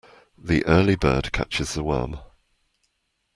The 0.39 0.65
early 0.65 0.95
bird 0.95 1.31
catches 1.31 1.75
the 1.75 1.83
worm. 1.83 2.17